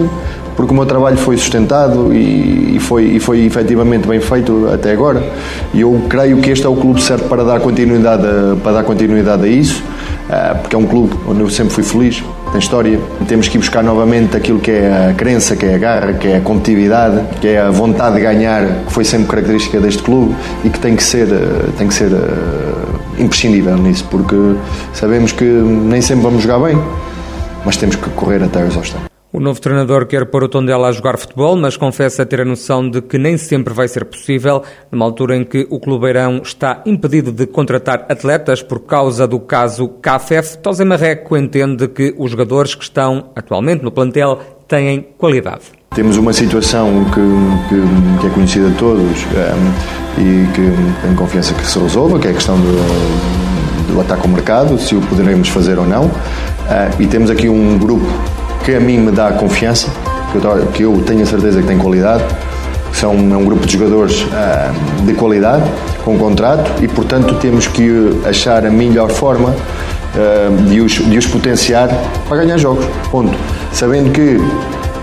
porque 0.57 0.73
o 0.73 0.75
meu 0.75 0.87
trabalho 0.87 1.17
foi 1.17 1.37
sustentado 1.37 2.11
e, 2.11 2.77
e, 2.77 2.79
foi, 2.79 3.03
e 3.03 3.19
foi 3.19 3.45
efetivamente 3.45 4.07
bem 4.07 4.19
feito 4.19 4.67
até 4.73 4.91
agora. 4.91 5.21
E 5.71 5.81
eu 5.81 6.01
creio 6.09 6.37
que 6.37 6.49
este 6.49 6.65
é 6.65 6.69
o 6.69 6.75
clube 6.75 6.99
certo 6.99 7.29
para 7.29 7.43
dar 7.43 7.59
continuidade 7.59 8.25
a, 8.25 8.55
para 8.55 8.71
dar 8.71 8.83
continuidade 8.83 9.43
a 9.43 9.47
isso, 9.47 9.83
eh, 10.27 10.55
porque 10.55 10.75
é 10.75 10.79
um 10.79 10.87
clube 10.87 11.13
onde 11.27 11.41
eu 11.41 11.49
sempre 11.51 11.73
fui 11.75 11.83
feliz, 11.83 12.23
tem 12.57 12.59
história. 12.59 12.99
Temos 13.27 13.47
que 13.47 13.57
ir 13.57 13.59
buscar 13.59 13.83
novamente 13.83 14.35
aquilo 14.35 14.59
que 14.59 14.71
é 14.71 15.09
a 15.11 15.13
crença, 15.13 15.55
que 15.55 15.65
é 15.65 15.75
a 15.75 15.77
garra, 15.77 16.13
que 16.13 16.27
é 16.27 16.37
a 16.37 16.41
competitividade, 16.41 17.21
que 17.39 17.47
é 17.47 17.61
a 17.61 17.69
vontade 17.69 18.15
de 18.15 18.21
ganhar, 18.21 18.85
que 18.85 18.91
foi 18.91 19.03
sempre 19.03 19.27
característica 19.27 19.79
deste 19.79 20.01
clube 20.01 20.35
e 20.63 20.69
que 20.69 20.79
tem 20.79 20.95
que 20.95 21.03
ser, 21.03 21.27
eh, 21.31 21.69
tem 21.77 21.87
que 21.87 21.93
ser 21.93 22.11
uh, 22.11 23.21
imprescindível 23.21 23.77
nisso, 23.77 24.05
porque 24.09 24.35
sabemos 24.93 25.31
que 25.31 25.43
nem 25.43 26.01
sempre 26.01 26.23
vamos 26.23 26.41
jogar 26.41 26.59
bem, 26.59 26.77
mas 27.63 27.77
temos 27.77 27.95
que 27.95 28.09
correr 28.11 28.43
até 28.43 28.61
a 28.61 28.65
exaustão. 28.65 29.16
O 29.37 29.39
novo 29.39 29.61
treinador 29.61 30.07
quer 30.07 30.25
pôr 30.25 30.45
o 30.45 30.49
Tondela 30.49 30.87
a 30.87 30.91
jogar 30.91 31.15
futebol, 31.15 31.55
mas 31.55 31.77
confessa 31.77 32.25
ter 32.25 32.41
a 32.41 32.43
noção 32.43 32.89
de 32.89 33.03
que 33.03 33.19
nem 33.19 33.37
sempre 33.37 33.71
vai 33.71 33.87
ser 33.87 34.03
possível, 34.05 34.63
numa 34.91 35.05
altura 35.05 35.37
em 35.37 35.43
que 35.43 35.67
o 35.69 35.79
Clubeirão 35.79 36.41
está 36.43 36.81
impedido 36.87 37.31
de 37.31 37.45
contratar 37.45 38.07
atletas 38.09 38.63
por 38.63 38.79
causa 38.79 39.27
do 39.27 39.39
caso 39.39 39.89
CAFEF. 39.89 40.57
Tosé 40.57 40.83
Marreco 40.83 41.37
entende 41.37 41.87
que 41.87 42.15
os 42.17 42.31
jogadores 42.31 42.73
que 42.73 42.83
estão 42.83 43.29
atualmente 43.35 43.83
no 43.83 43.91
plantel 43.91 44.39
têm 44.67 45.05
qualidade. 45.19 45.65
Temos 45.93 46.17
uma 46.17 46.33
situação 46.33 47.05
que, 47.05 47.69
que, 47.69 48.19
que 48.21 48.25
é 48.25 48.29
conhecida 48.31 48.69
de 48.71 48.77
todos 48.79 49.21
ehm, 49.35 50.17
e 50.17 50.51
que 50.51 51.01
tenho 51.03 51.15
confiança 51.15 51.53
que 51.53 51.63
se 51.63 51.77
resolva, 51.77 52.17
que 52.17 52.27
é 52.27 52.31
a 52.31 52.33
questão 52.33 52.59
do, 52.59 53.93
do 53.93 54.01
ataque 54.01 54.23
ao 54.23 54.29
mercado, 54.29 54.79
se 54.79 54.95
o 54.95 55.01
poderemos 55.01 55.49
fazer 55.49 55.77
ou 55.77 55.85
não. 55.85 56.05
Uh, 56.05 57.01
e 57.01 57.05
temos 57.05 57.29
aqui 57.29 57.47
um 57.47 57.77
grupo 57.77 58.07
que 58.67 58.75
a 58.75 58.81
mim 58.81 58.97
me 58.97 59.13
dá 59.13 59.31
confiança, 59.31 59.89
que 60.73 60.83
eu, 60.83 61.01
tenho 61.05 61.23
a 61.23 61.25
certeza 61.25 61.61
que 61.61 61.67
tem 61.67 61.77
qualidade. 61.77 62.21
São 62.91 63.13
é 63.13 63.37
um 63.37 63.45
grupo 63.45 63.65
de 63.65 63.71
jogadores 63.71 64.23
uh, 64.23 65.05
de 65.05 65.13
qualidade, 65.13 65.63
com 66.03 66.17
contrato, 66.17 66.83
e 66.83 66.87
portanto 66.89 67.35
temos 67.35 67.65
que 67.65 67.89
achar 68.27 68.65
a 68.65 68.69
melhor 68.69 69.09
forma 69.09 69.51
uh, 69.51 70.63
de, 70.67 70.81
os, 70.81 70.91
de 70.95 71.17
os 71.17 71.25
potenciar 71.25 71.87
para 72.27 72.39
ganhar 72.39 72.57
jogos. 72.57 72.85
Ponto. 73.09 73.37
Sabendo 73.71 74.11
que 74.11 74.37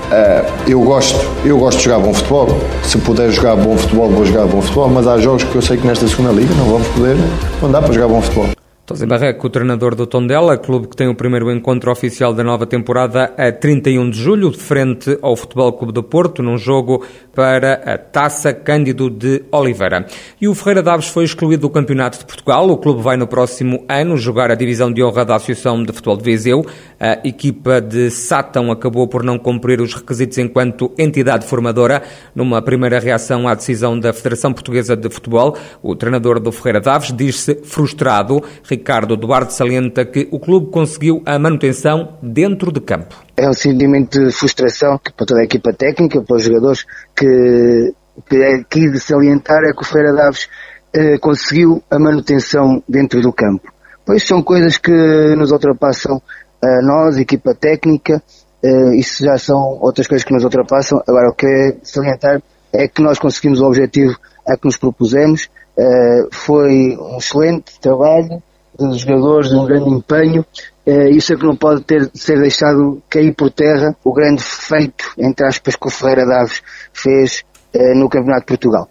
Uh, 0.05 0.47
eu 0.69 0.81
gosto, 0.83 1.19
eu 1.45 1.59
gosto 1.59 1.79
de 1.79 1.85
jogar 1.85 1.99
bom 1.99 2.13
futebol. 2.13 2.61
Se 2.85 2.99
puder 2.99 3.33
jogar 3.33 3.57
bom 3.57 3.77
futebol, 3.77 4.11
vou 4.11 4.25
jogar 4.25 4.47
bom 4.47 4.61
futebol, 4.61 4.89
mas 4.89 5.09
há 5.09 5.19
jogos 5.19 5.43
que 5.43 5.55
eu 5.57 5.63
sei 5.63 5.79
que 5.79 5.87
nesta 5.87 6.07
segunda 6.07 6.31
liga 6.31 6.55
não 6.55 6.67
vamos 6.67 6.87
poder, 6.89 7.17
não 7.61 7.71
dá 7.73 7.81
para 7.81 7.93
jogar 7.93 8.09
bom 8.09 8.21
futebol. 8.21 8.64
Tosé 8.87 9.07
Barreco, 9.07 9.47
o 9.47 9.51
treinador 9.51 9.95
do 9.95 10.07
Tondela, 10.07 10.59
clube 10.59 10.89
que 10.89 10.95
tem 10.95 11.09
o 11.09 11.15
primeiro 11.15 11.51
encontro 11.51 11.91
oficial 11.91 12.35
da 12.35 12.45
nova 12.45 12.67
temporada 12.67 13.33
a 13.35 13.51
31 13.51 14.11
de 14.11 14.19
julho, 14.19 14.51
de 14.51 14.59
frente 14.59 15.19
ao 15.23 15.35
Futebol 15.35 15.73
Clube 15.73 15.91
do 15.91 16.03
Porto, 16.03 16.43
num 16.43 16.59
jogo 16.59 17.03
para 17.35 17.81
a 17.87 17.97
Taça 17.97 18.53
Cândido 18.53 19.09
de 19.09 19.43
Oliveira. 19.51 20.07
E 20.39 20.47
o 20.47 20.55
Ferreira 20.55 20.83
Daves 20.83 21.09
foi 21.09 21.25
excluído 21.25 21.63
do 21.63 21.71
Campeonato 21.71 22.19
de 22.19 22.27
Portugal. 22.27 22.69
O 22.69 22.77
clube 22.77 23.01
vai 23.01 23.17
no 23.17 23.27
próximo 23.27 23.83
ano 23.89 24.19
jogar 24.19 24.51
a 24.51 24.55
divisão 24.55 24.93
de 24.93 25.03
honra 25.03 25.25
da 25.25 25.37
Associação 25.37 25.83
de 25.83 25.91
Futebol 25.91 26.19
de 26.19 26.25
Viseu. 26.25 26.67
A 27.01 27.27
equipa 27.27 27.81
de 27.81 28.11
Sátão 28.11 28.71
acabou 28.71 29.09
por 29.09 29.25
não 29.25 29.39
cumprir 29.39 29.81
os 29.81 29.95
requisitos 29.95 30.37
enquanto 30.37 30.93
entidade 30.99 31.47
formadora. 31.47 32.03
Numa 32.35 32.61
primeira 32.61 33.01
reação 33.01 33.49
à 33.49 33.55
decisão 33.55 33.99
da 33.99 34.13
Federação 34.13 34.53
Portuguesa 34.53 34.95
de 34.95 35.09
Futebol, 35.09 35.57
o 35.83 35.97
treinador 35.97 36.39
do 36.39 36.53
Ferreira 36.53 36.83
Daves 36.83 37.11
diz-se 37.17 37.55
frustrado. 37.65 38.43
Ricardo 38.75 39.17
Duarte 39.17 39.55
salienta 39.55 40.05
que 40.05 40.29
o 40.33 40.41
clube 40.41 40.71
conseguiu 40.71 41.23
a 41.25 41.39
manutenção 41.39 42.19
dentro 42.21 42.73
de 42.73 42.81
campo. 42.81 43.15
É 43.37 43.49
um 43.49 43.53
sentimento 43.53 44.19
de 44.19 44.33
frustração 44.33 44.99
para 44.99 45.27
toda 45.27 45.41
a 45.41 45.45
equipa 45.45 45.73
técnica, 45.73 46.21
para 46.21 46.37
os 46.37 46.43
jogadores, 46.43 46.85
que, 47.15 47.95
que 48.29 48.37
é 48.37 48.57
aqui 48.57 48.91
de 48.91 48.99
salientar 48.99 49.63
é 49.63 49.73
que 49.73 49.83
o 49.83 49.85
Feira 49.85 50.13
Daves 50.13 50.49
eh, 50.93 51.19
conseguiu 51.19 51.83
a 51.89 51.99
manutenção 52.01 52.83
dentro 52.89 53.21
do 53.21 53.33
campo. 53.33 53.73
Pois 54.05 54.27
são 54.27 54.43
coisas 54.43 54.77
que 54.77 54.91
nos 55.37 55.53
ultrapassam 55.53 56.21
a 56.61 56.83
nós, 56.83 57.17
a 57.17 57.21
equipa 57.21 57.55
técnica, 57.55 58.21
eh, 58.61 58.97
isso 58.97 59.25
já 59.25 59.39
são 59.39 59.79
outras 59.81 60.09
coisas 60.09 60.25
que 60.25 60.35
nos 60.35 60.43
ultrapassam. 60.43 61.01
Agora, 61.07 61.31
o 61.31 61.35
que 61.35 61.47
é 61.47 61.77
salientar 61.85 62.43
é 62.73 62.89
que 62.89 63.01
nós 63.03 63.21
conseguimos 63.21 63.61
o 63.61 63.67
objetivo 63.67 64.17
a 64.45 64.57
que 64.57 64.65
nos 64.65 64.77
propusemos. 64.77 65.49
Eh, 65.79 66.27
foi 66.33 66.97
um 66.99 67.19
excelente 67.19 67.79
trabalho, 67.81 68.43
dos 68.79 69.01
jogadores, 69.01 69.51
de 69.51 69.57
um 69.57 69.65
grande 69.65 69.91
empenho. 69.91 70.45
Uh, 70.87 71.09
isso 71.11 71.33
é 71.33 71.37
que 71.37 71.45
não 71.45 71.57
pode 71.57 71.83
ter, 71.85 72.11
ser 72.15 72.39
deixado 72.39 73.03
cair 73.09 73.35
por 73.35 73.51
terra 73.51 73.97
o 74.05 74.13
grande 74.13 74.43
feito, 74.43 75.05
entre 75.17 75.47
aspas, 75.47 75.77
que 75.77 75.87
o 75.87 75.91
Ferreira 75.91 76.27
Daves 76.27 76.63
fez 76.93 77.43
uh, 77.75 77.99
no 77.99 78.09
Campeonato 78.09 78.41
de 78.41 78.47
Portugal. 78.47 78.89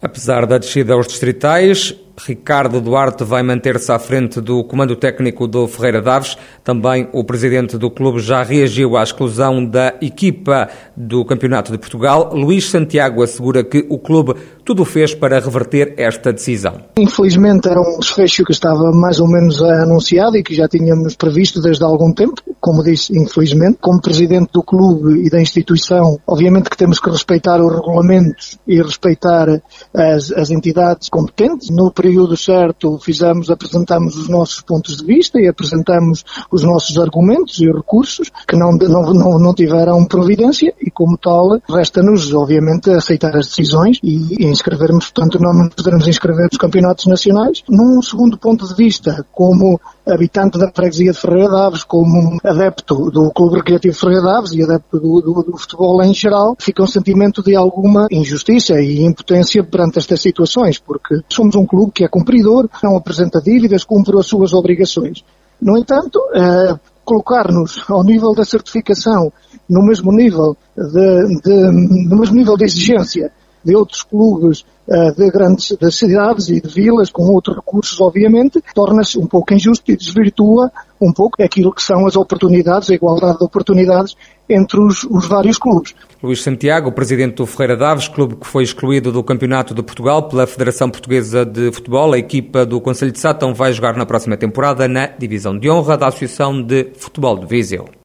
Apesar 0.00 0.46
da 0.46 0.58
descida 0.58 0.94
aos 0.94 1.06
distritais, 1.06 1.94
Ricardo 2.16 2.80
Duarte 2.80 3.24
vai 3.24 3.42
manter-se 3.42 3.90
à 3.90 3.98
frente 3.98 4.40
do 4.40 4.62
comando 4.64 4.94
técnico 4.96 5.46
do 5.46 5.66
Ferreira 5.66 6.00
Daves. 6.00 6.36
Também 6.62 7.08
o 7.12 7.24
presidente 7.24 7.76
do 7.76 7.90
clube 7.90 8.20
já 8.20 8.42
reagiu 8.42 8.96
à 8.96 9.02
exclusão 9.02 9.64
da 9.64 9.94
equipa 10.00 10.68
do 10.96 11.24
Campeonato 11.24 11.72
de 11.72 11.78
Portugal. 11.78 12.30
Luís 12.32 12.70
Santiago 12.70 13.22
assegura 13.22 13.64
que 13.64 13.84
o 13.88 13.98
clube 13.98 14.34
tudo 14.64 14.84
fez 14.84 15.14
para 15.14 15.38
reverter 15.40 15.94
esta 15.96 16.32
decisão. 16.32 16.80
Infelizmente 16.96 17.68
era 17.68 17.80
um 17.80 17.98
desfecho 17.98 18.44
que 18.44 18.52
estava 18.52 18.92
mais 18.92 19.20
ou 19.20 19.28
menos 19.28 19.62
anunciado 19.62 20.36
e 20.36 20.42
que 20.42 20.54
já 20.54 20.66
tínhamos 20.68 21.16
previsto 21.16 21.60
desde 21.60 21.84
há 21.84 21.86
algum 21.86 22.12
tempo, 22.12 22.40
como 22.60 22.82
disse, 22.82 23.16
infelizmente. 23.18 23.78
Como 23.80 24.00
presidente 24.00 24.50
do 24.52 24.62
clube 24.62 25.26
e 25.26 25.28
da 25.28 25.40
instituição, 25.40 26.18
obviamente 26.26 26.70
que 26.70 26.76
temos 26.76 26.98
que 26.98 27.10
respeitar 27.10 27.60
os 27.60 27.72
regulamentos 27.74 28.58
e 28.66 28.80
respeitar 28.80 29.60
as, 29.92 30.30
as 30.32 30.50
entidades 30.50 31.08
competentes. 31.08 31.68
No 31.70 31.90
período 32.04 32.36
certo 32.36 32.98
fizemos, 32.98 33.50
apresentamos 33.50 34.14
os 34.14 34.28
nossos 34.28 34.60
pontos 34.60 34.98
de 34.98 35.06
vista 35.06 35.40
e 35.40 35.48
apresentamos 35.48 36.22
os 36.50 36.62
nossos 36.62 36.98
argumentos 36.98 37.58
e 37.60 37.72
recursos 37.72 38.30
que 38.46 38.54
não, 38.54 38.72
não, 38.72 39.38
não, 39.38 39.54
tiveram 39.54 40.04
providência 40.04 40.74
e 40.78 40.90
como 40.90 41.16
tal 41.16 41.58
resta-nos 41.66 42.34
obviamente 42.34 42.90
aceitar 42.90 43.34
as 43.34 43.46
decisões 43.46 43.98
e 44.02 44.44
inscrevermos, 44.44 45.10
portanto 45.10 45.38
não 45.40 45.66
poderemos 45.70 46.06
inscrever 46.06 46.48
nos 46.52 46.58
campeonatos 46.58 47.06
nacionais. 47.06 47.62
Num 47.70 48.02
segundo 48.02 48.36
ponto 48.36 48.68
de 48.68 48.74
vista, 48.74 49.24
como 49.32 49.80
habitante 50.06 50.58
da 50.58 50.70
freguesia 50.70 51.12
de 51.12 51.18
Ferreira 51.18 51.48
Daves, 51.48 51.84
como 51.84 52.38
adepto 52.44 53.10
do 53.10 53.30
Clube 53.30 53.56
Recreativo 53.56 53.94
de 53.94 54.00
Ferreira 54.00 54.22
Daves 54.22 54.52
e 54.52 54.62
adepto 54.62 54.98
do, 55.00 55.20
do, 55.20 55.42
do 55.42 55.56
futebol 55.56 56.02
em 56.02 56.12
geral, 56.12 56.56
fica 56.58 56.82
um 56.82 56.86
sentimento 56.86 57.42
de 57.42 57.56
alguma 57.56 58.06
injustiça 58.10 58.80
e 58.80 59.02
impotência 59.02 59.64
perante 59.64 59.98
estas 59.98 60.20
situações, 60.20 60.78
porque 60.78 61.20
somos 61.28 61.54
um 61.54 61.66
clube 61.66 61.92
que 61.92 62.04
é 62.04 62.08
cumpridor, 62.08 62.68
não 62.82 62.96
apresenta 62.96 63.40
dívidas, 63.40 63.84
cumpre 63.84 64.18
as 64.18 64.26
suas 64.26 64.52
obrigações. 64.52 65.24
No 65.60 65.78
entanto, 65.78 66.20
eh, 66.34 66.78
colocar-nos 67.04 67.84
ao 67.88 68.02
nível 68.02 68.34
da 68.34 68.44
certificação, 68.44 69.32
no 69.68 69.82
mesmo 69.82 70.12
nível 70.12 70.56
de, 70.76 71.40
de, 71.40 71.70
no 72.08 72.16
mesmo 72.16 72.34
nível 72.34 72.56
de 72.56 72.64
exigência 72.64 73.32
de 73.64 73.74
outros 73.74 74.02
clubes 74.02 74.64
eh, 74.86 75.12
de 75.12 75.30
grandes 75.30 75.76
das 75.80 75.94
cidades 75.94 76.50
e 76.50 76.60
de 76.60 76.68
vilas, 76.68 77.10
com 77.10 77.24
outros 77.28 77.56
recursos, 77.56 77.98
obviamente, 78.00 78.62
torna-se 78.74 79.18
um 79.18 79.26
pouco 79.26 79.54
injusto 79.54 79.90
e 79.90 79.96
desvirtua 79.96 80.70
um 81.00 81.10
pouco 81.12 81.42
aquilo 81.42 81.72
que 81.72 81.82
são 81.82 82.06
as 82.06 82.16
oportunidades, 82.16 82.90
a 82.90 82.94
igualdade 82.94 83.38
de 83.38 83.44
oportunidades 83.44 84.14
entre 84.48 84.78
os, 84.80 85.04
os 85.04 85.26
vários 85.26 85.56
clubes. 85.56 85.94
Luís 86.22 86.42
Santiago, 86.42 86.92
presidente 86.92 87.36
do 87.36 87.46
Ferreira 87.46 87.76
Daves, 87.76 88.08
clube 88.08 88.36
que 88.36 88.46
foi 88.46 88.62
excluído 88.62 89.10
do 89.10 89.22
Campeonato 89.22 89.74
de 89.74 89.82
Portugal 89.82 90.28
pela 90.28 90.46
Federação 90.46 90.90
Portuguesa 90.90 91.44
de 91.46 91.72
Futebol, 91.72 92.12
a 92.12 92.18
equipa 92.18 92.66
do 92.66 92.80
Conselho 92.80 93.12
de 93.12 93.18
Sátão 93.18 93.54
vai 93.54 93.72
jogar 93.72 93.96
na 93.96 94.04
próxima 94.04 94.36
temporada 94.36 94.86
na 94.86 95.06
Divisão 95.06 95.58
de 95.58 95.70
Honra 95.70 95.96
da 95.96 96.08
Associação 96.08 96.62
de 96.62 96.92
Futebol 96.96 97.38
de 97.38 97.46
Viseu. 97.46 97.86